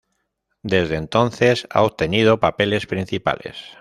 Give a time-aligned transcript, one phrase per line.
[0.63, 3.57] Desde entonces, ha obtenido papeles principales.